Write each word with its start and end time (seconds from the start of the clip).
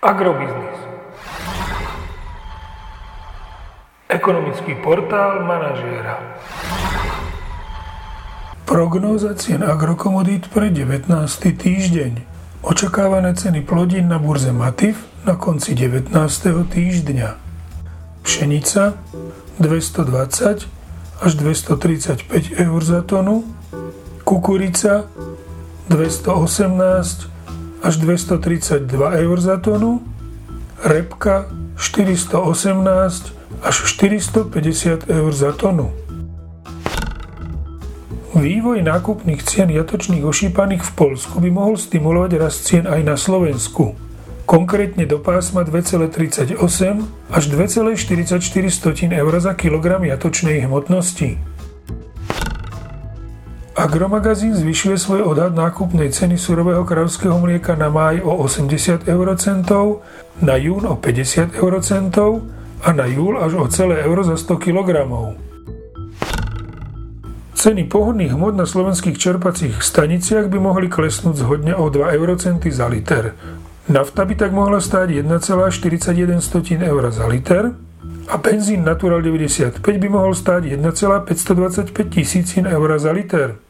Agrobiznis. 0.00 0.80
Ekonomický 4.08 4.80
portál 4.80 5.44
manažéra. 5.44 6.40
Prognóza 8.64 9.36
cien 9.36 9.60
agrokomodít 9.60 10.48
pre 10.48 10.72
19. 10.72 11.04
týždeň. 11.52 12.12
Očakávané 12.64 13.36
ceny 13.36 13.60
plodín 13.60 14.08
na 14.08 14.16
burze 14.16 14.56
Matif 14.56 15.04
na 15.28 15.36
konci 15.36 15.76
19. 15.76 16.16
týždňa. 16.72 17.36
Pšenica 18.24 18.96
220 19.60 20.64
až 21.20 21.32
235 21.36 22.56
eur 22.56 22.80
za 22.80 23.04
tonu, 23.04 23.44
kukurica 24.24 25.04
218 25.92 27.39
až 27.82 27.96
232 27.96 28.86
eur 29.24 29.38
za 29.40 29.56
tonu, 29.56 30.04
repka 30.84 31.48
418 31.76 33.32
až 33.62 33.76
450 33.84 35.08
eur 35.08 35.32
za 35.32 35.52
tonu. 35.52 35.92
Vývoj 38.30 38.86
nákupných 38.86 39.42
cien 39.42 39.68
jatočných 39.74 40.22
ošípaných 40.22 40.86
v 40.86 40.92
Polsku 40.94 41.42
by 41.42 41.50
mohol 41.50 41.74
stimulovať 41.74 42.30
rast 42.38 42.62
cien 42.62 42.86
aj 42.86 43.02
na 43.02 43.16
Slovensku. 43.18 43.98
Konkrétne 44.46 45.02
do 45.06 45.18
pásma 45.18 45.66
2,38 45.66 46.56
až 47.30 47.44
2,44 47.50 48.40
eur 49.10 49.32
za 49.42 49.52
kilogram 49.58 50.02
jatočnej 50.06 50.62
hmotnosti. 50.62 51.49
Agromagazín 53.80 54.52
zvyšuje 54.52 55.00
svoj 55.00 55.24
odhad 55.24 55.56
nákupnej 55.56 56.12
ceny 56.12 56.36
surového 56.36 56.84
kravského 56.84 57.32
mlieka 57.40 57.80
na 57.80 57.88
máj 57.88 58.20
o 58.20 58.44
80 58.44 59.08
eurocentov, 59.08 60.04
na 60.44 60.60
jún 60.60 60.84
o 60.84 61.00
50 61.00 61.56
eurocentov 61.56 62.44
a 62.84 62.92
na 62.92 63.08
júl 63.08 63.40
až 63.40 63.56
o 63.56 63.64
celé 63.72 64.04
euro 64.04 64.20
za 64.20 64.36
100 64.36 64.60
kg. 64.60 65.08
Ceny 67.56 67.88
pohodných 67.88 68.36
hmot 68.36 68.52
na 68.52 68.68
slovenských 68.68 69.16
čerpacích 69.16 69.80
staniciach 69.80 70.52
by 70.52 70.60
mohli 70.60 70.92
klesnúť 70.92 71.40
zhodne 71.40 71.72
o 71.72 71.88
2 71.88 72.04
eurocenty 72.20 72.68
za 72.68 72.84
liter. 72.84 73.32
Nafta 73.88 74.28
by 74.28 74.36
tak 74.36 74.52
mohla 74.52 74.84
stáť 74.84 75.24
1,41 75.24 76.84
eur 76.84 77.02
za 77.08 77.24
liter 77.24 77.72
a 78.28 78.36
benzín 78.36 78.84
Natural 78.84 79.24
95 79.24 79.80
by 79.80 80.08
mohol 80.12 80.36
stáť 80.36 80.68
1,525 80.76 81.96
tisícin 82.12 82.68
eur 82.68 82.92
za 83.00 83.16
liter. 83.16 83.69